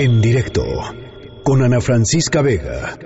[0.00, 0.62] En directo
[1.42, 2.96] con Ana Francisca Vega.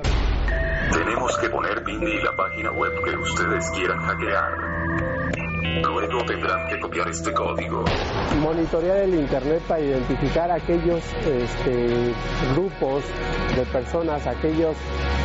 [0.93, 4.82] Tenemos que poner Bindi y la página web que ustedes quieran hackear.
[5.63, 7.85] Luego tendrán que copiar este código.
[8.41, 12.13] Monitorear el Internet para identificar aquellos este,
[12.55, 13.05] grupos
[13.57, 14.77] de personas, aquellas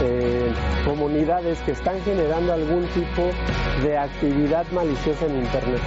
[0.03, 0.51] eh,
[0.85, 3.29] comunidades que están generando algún tipo
[3.83, 5.81] de actividad maliciosa en Internet.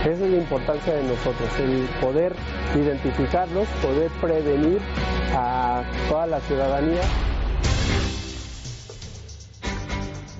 [0.00, 2.34] Esa es la importancia de nosotros, el poder
[2.74, 4.80] identificarlos, poder prevenir
[5.34, 7.02] a toda la ciudadanía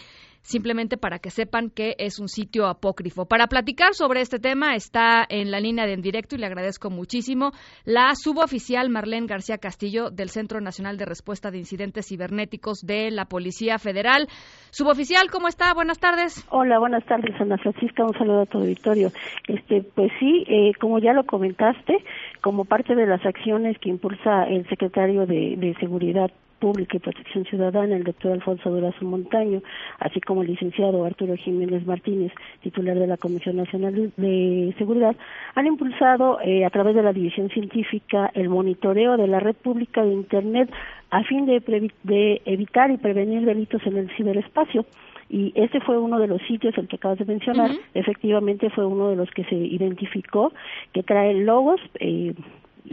[0.46, 3.26] simplemente para que sepan que es un sitio apócrifo.
[3.26, 6.88] Para platicar sobre este tema está en la línea de en directo y le agradezco
[6.88, 7.50] muchísimo
[7.84, 13.24] la suboficial Marlene García Castillo del Centro Nacional de Respuesta de Incidentes Cibernéticos de la
[13.24, 14.28] Policía Federal.
[14.70, 15.74] Suboficial, ¿cómo está?
[15.74, 16.46] Buenas tardes.
[16.50, 18.04] Hola, buenas tardes, Ana Francisca.
[18.04, 19.10] Un saludo a tu auditorio.
[19.48, 21.96] Este, pues sí, eh, como ya lo comentaste,
[22.40, 27.44] como parte de las acciones que impulsa el secretario de, de Seguridad Pública y Protección
[27.44, 29.62] Ciudadana, el doctor Alfonso Durazo Montaño,
[29.98, 35.16] así como el licenciado Arturo Jiménez Martínez, titular de la Comisión Nacional de Seguridad,
[35.54, 40.02] han impulsado eh, a través de la División Científica el monitoreo de la red pública
[40.02, 40.70] de Internet
[41.10, 41.60] a fin de,
[42.02, 44.84] de evitar y prevenir delitos en el ciberespacio.
[45.28, 49.08] Y ese fue uno de los sitios el que acabas de mencionar efectivamente fue uno
[49.08, 50.52] de los que se identificó
[50.92, 52.32] que trae logos eh,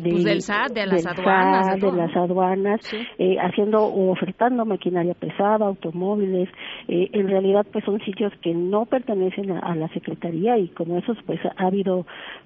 [0.02, 1.80] pues del SAT, de las aduanas.
[1.80, 6.50] de, las aduanas, eh, haciendo o ofertando maquinaria pesada, automóviles.
[6.88, 11.18] Eh, en realidad, pues son sitios que no pertenecen a, la Secretaría y como esos,
[11.26, 12.06] pues ha habido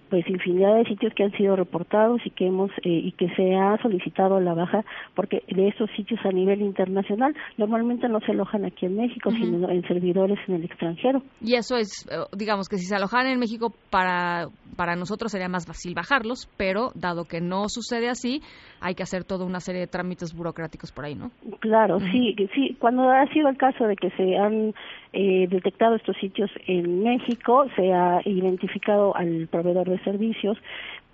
[0.09, 3.56] pues infinidad de sitios que han sido reportados y que hemos eh, y que se
[3.56, 8.63] ha solicitado la baja porque de esos sitios a nivel internacional normalmente no se alojan
[8.63, 12.07] aquí en México sino en servidores en el extranjero y eso es
[12.38, 16.91] digamos que si se alojan en México para para nosotros sería más fácil bajarlos pero
[16.95, 18.41] dado que no sucede así,
[18.79, 21.31] hay que hacer toda una serie de trámites burocráticos por ahí, ¿no?
[21.59, 22.77] Claro, sí, sí.
[22.79, 24.73] Cuando ha sido el caso de que se han
[25.13, 30.57] eh, detectado estos sitios en México, se ha identificado al proveedor de servicios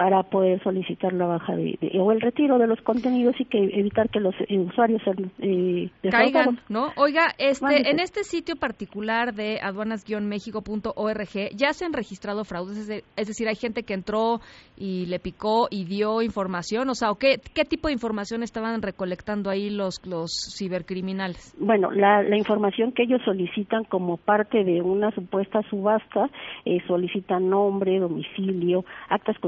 [0.03, 4.09] para poder solicitar la baja de, o el retiro de los contenidos y que evitar
[4.09, 5.01] que los eh, usuarios
[5.39, 6.89] eh, caigan, ¿no?
[6.97, 13.47] Oiga, este en este sitio particular de aduanas-mexico.org ya se han registrado fraudes, es decir,
[13.47, 14.41] hay gente que entró
[14.75, 19.49] y le picó y dio información, o sea, qué, qué tipo de información estaban recolectando
[19.49, 21.55] ahí los los cibercriminales?
[21.57, 26.29] Bueno, la, la información que ellos solicitan como parte de una supuesta subasta,
[26.65, 29.39] eh, solicitan nombre, domicilio, actas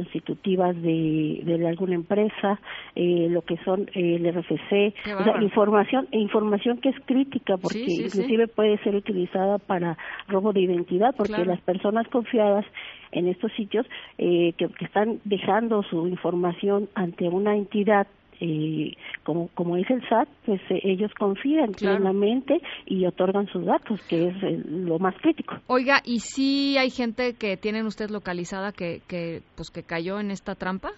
[0.45, 2.59] de, de alguna empresa,
[2.95, 4.93] eh, lo que son eh, el RFC,
[5.41, 9.97] información, información que es crítica porque inclusive puede ser utilizada para
[10.27, 12.65] robo de identidad porque las personas confiadas
[13.11, 13.85] en estos sitios
[14.17, 18.07] eh, que, están dejando su información ante una entidad
[18.39, 24.01] eh, como, como es el SAT, pues eh, ellos confían plenamente y otorgan sus datos,
[24.07, 25.55] que es eh, lo más crítico.
[25.67, 30.31] Oiga, ¿y si hay gente que tienen usted localizada que, que, pues, que cayó en
[30.31, 30.91] esta trampa?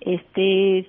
[0.00, 0.88] Este,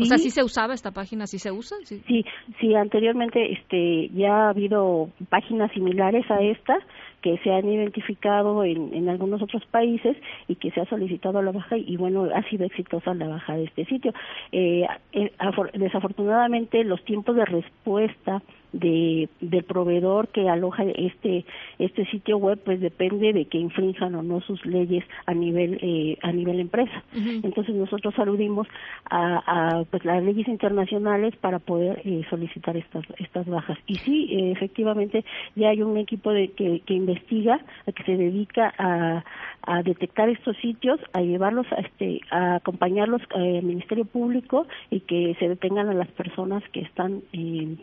[0.00, 1.26] o sea, ¿sí se usaba esta página?
[1.26, 1.76] ¿Sí se usa?
[1.84, 2.24] Sí, sí,
[2.60, 6.78] sí anteriormente este, ya ha habido páginas similares a esta
[7.22, 10.16] que se han identificado en, en algunos otros países
[10.46, 13.64] y que se ha solicitado la baja y bueno, ha sido exitosa la baja de
[13.64, 14.12] este sitio.
[14.52, 15.32] Eh, eh
[15.74, 18.42] desafortunadamente los tiempos de respuesta
[18.72, 21.44] de del proveedor que aloja este
[21.78, 26.18] este sitio web pues depende de que infrinjan o no sus leyes a nivel eh,
[26.22, 27.02] a nivel empresa.
[27.14, 28.66] Entonces nosotros aludimos
[29.10, 33.78] a, a, pues las leyes internacionales para poder eh, solicitar estas estas bajas.
[33.86, 35.24] Y sí eh, efectivamente
[35.56, 37.60] ya hay un equipo de que, que investiga
[37.94, 39.24] que se dedica a,
[39.62, 45.36] a detectar estos sitios a llevarlos a este a acompañarlos al Ministerio Público y que
[45.38, 47.22] se detengan a las personas que están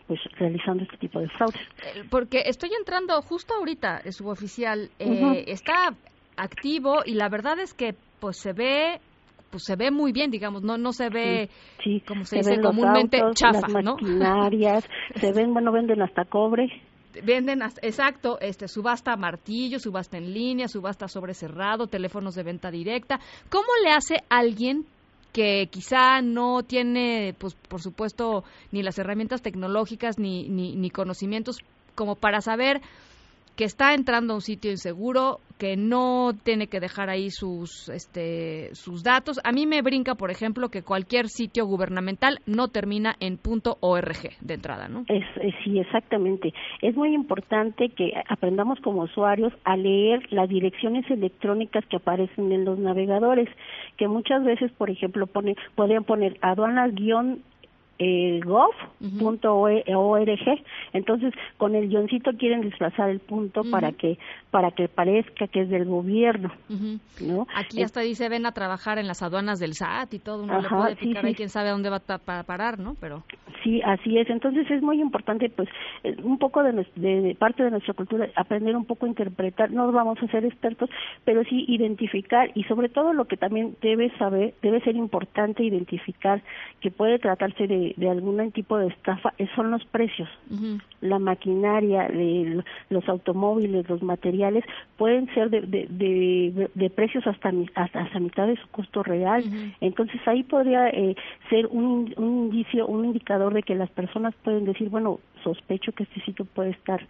[0.06, 1.60] pues realizando este tipo de fraudes.
[1.60, 5.94] Eh, porque estoy entrando justo ahorita, el suboficial eh, está
[6.36, 9.00] activo y la verdad es que pues se ve
[9.50, 11.48] pues se ve muy bien, digamos, no no se ve
[12.06, 16.68] como se, dice comúnmente chafa, las maquinarias, se ven, bueno, venden hasta cobre.
[17.24, 23.18] Venden, exacto, este subasta martillo, subasta en línea, subasta sobre cerrado, teléfonos de venta directa.
[23.48, 24.84] ¿Cómo le hace alguien
[25.36, 28.42] que quizá no tiene, pues por supuesto,
[28.72, 31.58] ni las herramientas tecnológicas ni, ni, ni conocimientos
[31.94, 32.80] como para saber
[33.56, 38.74] que está entrando a un sitio inseguro, que no tiene que dejar ahí sus, este,
[38.74, 39.40] sus datos.
[39.42, 43.38] A mí me brinca, por ejemplo, que cualquier sitio gubernamental no termina en
[43.80, 45.04] .org de entrada, ¿no?
[45.08, 45.24] Es,
[45.64, 46.52] sí, exactamente.
[46.82, 52.66] Es muy importante que aprendamos como usuarios a leer las direcciones electrónicas que aparecen en
[52.66, 53.48] los navegadores,
[53.96, 57.42] que muchas veces, por ejemplo, pone, podrían poner aduanas guion
[57.98, 59.44] eh, gov.org
[60.92, 64.18] entonces con el guioncito quieren disfrazar el punto para que
[64.50, 66.50] para que parezca que es del gobierno
[67.20, 70.60] no aquí hasta dice ven a trabajar en las aduanas del SAT y todo uno
[70.60, 73.24] le puede picar ahí quién sabe a dónde va a parar no pero
[73.66, 75.68] sí así es entonces es muy importante pues
[76.04, 79.90] eh, un poco de, de, parte de nuestra cultura aprender un poco a interpretar no
[79.92, 80.90] vamos a ser expertos
[81.24, 86.42] pero sí identificar y sobre todo lo que también debe saber debe ser importante identificar
[86.80, 90.28] que puede tratarse de de, algún tipo de estafa son los precios.
[91.00, 92.08] La maquinaria,
[92.90, 94.64] los automóviles, los materiales
[94.96, 99.44] pueden ser de, de, de, precios hasta, hasta, mitad de su costo real.
[99.80, 101.16] Entonces ahí podría eh,
[101.50, 106.04] ser un, un indicio, un indicador de que las personas pueden decir, bueno, sospecho que
[106.04, 107.00] este sitio puede estar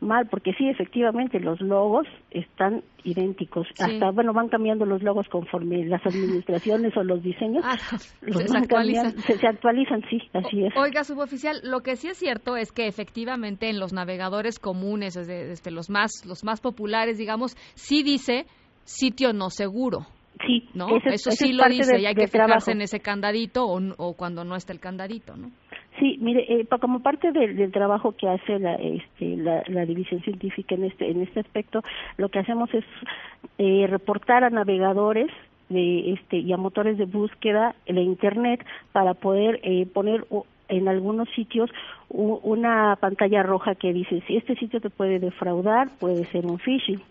[0.00, 3.66] mal, porque sí, efectivamente, los logos están idénticos.
[3.78, 7.64] Hasta, bueno, van cambiando los logos conforme las administraciones o los diseños.
[7.66, 9.18] Ah, se, actualizan.
[9.18, 10.76] Se, actualizan, sí, así es.
[10.76, 15.70] Oiga, suboficial, lo que sí es cierto es que efectivamente en los navegadores comunes, desde,
[15.70, 18.46] los, más, los más populares, digamos, sí dice
[18.84, 20.06] sitio no seguro.
[20.46, 20.88] Sí, ¿no?
[21.06, 24.54] Eso sí lo dice y hay que fijarse en ese candadito o, o cuando no
[24.54, 25.50] está el candadito, ¿no?
[26.06, 30.76] Sí, mire, eh, como parte del, trabajo que hace la, este, la, la, división científica
[30.76, 31.82] en este en este aspecto,
[32.16, 32.84] lo que hacemos es
[33.58, 35.26] eh, reportar a navegadores
[35.68, 40.24] de este y a motores de búsqueda en la internet para poder eh, poner
[40.68, 41.70] en algunos sitios
[42.08, 47.02] una pantalla roja que dice si este sitio te puede defraudar puede ser un phishing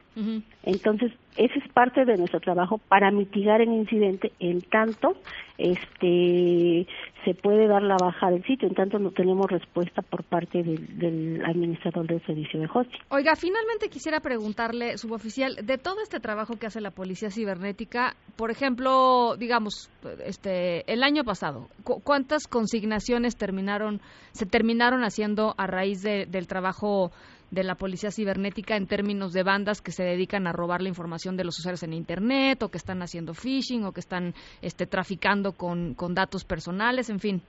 [0.64, 5.18] entonces, ese es parte de nuestro trabajo para mitigar el incidente en tanto
[5.58, 6.88] este
[7.26, 11.44] se puede dar la baja del sitio, en tanto no tenemos respuesta por parte del,
[11.44, 13.02] administrador del servicio de hosting.
[13.10, 18.52] Oiga, finalmente quisiera preguntarle, suboficial, de todo este trabajo que hace la Policía Cibernética, por
[18.52, 19.90] ejemplo, digamos,
[20.24, 24.00] este el año pasado, ¿cuántas consignaciones terminaron
[24.32, 27.12] se terminaron haciendo a raíz del trabajo
[27.52, 31.38] de la policía cibernética en términos de bandas que se dedican a robar la información
[31.38, 35.54] de los usuarios en Internet o que están haciendo phishing o que están este, traficando
[35.54, 37.42] con, con datos personales, en fin.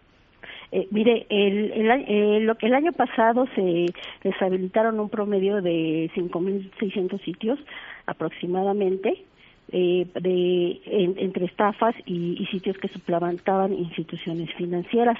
[0.72, 3.86] Eh, mire, el, el, el, el, año pasado se
[4.22, 7.58] deshabilitaron un promedio de 5.600 sitios
[8.06, 9.24] aproximadamente
[9.72, 10.80] eh, de,
[11.18, 15.18] entre estafas y, sitios que suplantaban instituciones financieras.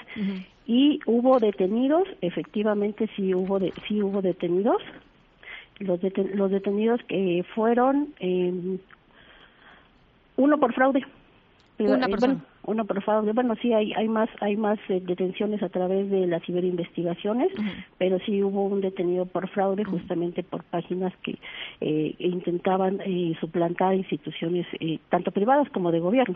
[0.67, 4.81] Y hubo detenidos, efectivamente sí hubo, de, sí hubo detenidos.
[5.79, 5.99] Los,
[6.33, 8.77] los detenidos que fueron eh,
[10.35, 11.05] uno por fraude.
[11.79, 13.31] Una persona uno por fraude.
[13.31, 17.49] Bueno, sí hay hay más hay más eh, detenciones a través de las ciberinvestigaciones,
[17.97, 21.39] pero sí hubo un detenido por fraude justamente por páginas que
[21.79, 26.35] eh, intentaban eh, suplantar instituciones eh, tanto privadas como de gobierno.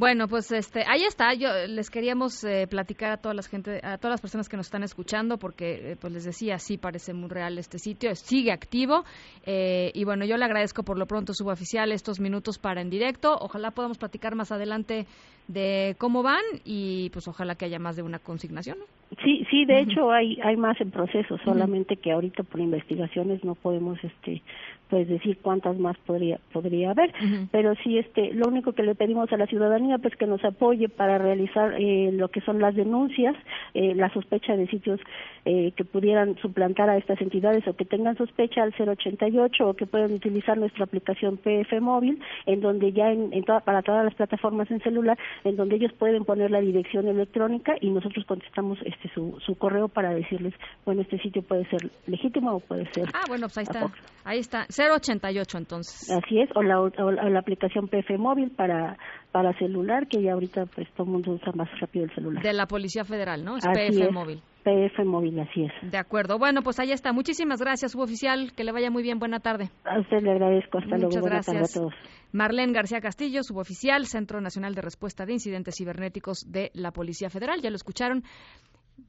[0.00, 1.34] Bueno, pues este, ahí está.
[1.34, 4.68] Yo les queríamos eh, platicar a todas las gente, a todas las personas que nos
[4.68, 9.04] están escuchando, porque, eh, pues les decía, sí parece muy real este sitio, sigue activo.
[9.44, 13.36] Eh, y bueno, yo le agradezco por lo pronto, suboficial, estos minutos para en directo.
[13.38, 15.06] Ojalá podamos platicar más adelante
[15.52, 18.78] de cómo van y pues ojalá que haya más de una consignación.
[19.24, 23.56] Sí, sí, de hecho hay hay más en proceso, solamente que ahorita por investigaciones no
[23.56, 24.40] podemos este
[24.88, 27.12] pues decir cuántas más podría podría haber,
[27.50, 30.88] pero sí este lo único que le pedimos a la ciudadanía pues que nos apoye
[30.88, 33.34] para realizar eh, lo que son las denuncias,
[33.74, 35.00] eh, la sospecha de sitios
[35.44, 39.86] eh, que pudieran suplantar a estas entidades o que tengan sospecha al 088 o que
[39.86, 44.70] puedan utilizar nuestra aplicación PF móvil en donde ya en, en para todas las plataformas
[44.70, 49.38] en celular en donde ellos pueden poner la dirección electrónica y nosotros contestamos este su,
[49.44, 50.54] su correo para decirles,
[50.84, 53.08] bueno, este sitio puede ser legítimo o puede ser.
[53.14, 53.86] Ah, bueno, pues ahí está.
[54.24, 54.66] Ahí está.
[54.68, 56.10] 088 entonces.
[56.10, 58.98] Así es, o la, o la aplicación PF móvil para
[59.32, 62.42] para celular, que ya ahorita pues todo el mundo usa más rápido el celular.
[62.42, 63.56] De la Policía Federal, ¿no?
[63.56, 64.42] Es PF móvil.
[64.64, 65.90] PF móvil, así es.
[65.90, 66.38] De acuerdo.
[66.38, 67.12] Bueno, pues ahí está.
[67.12, 68.52] Muchísimas gracias, suboficial.
[68.52, 69.18] Que le vaya muy bien.
[69.18, 69.70] Buena tarde.
[69.84, 70.78] A usted le agradezco.
[70.78, 71.20] Hasta luego.
[71.20, 71.46] Buenas gracias.
[71.46, 71.94] tarde a todos.
[72.32, 77.60] Marlene García Castillo, suboficial, Centro Nacional de Respuesta de Incidentes Cibernéticos de la Policía Federal.
[77.62, 78.22] Ya lo escucharon.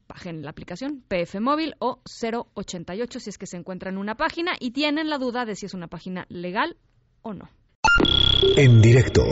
[0.08, 4.72] Bajen la aplicación PF Móvil o 088 si es que se encuentran una página y
[4.72, 6.78] tienen la duda de si es una página legal
[7.22, 7.50] o no.
[8.58, 9.24] En directo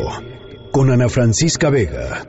[0.72, 2.26] con Ana Francisca Vega.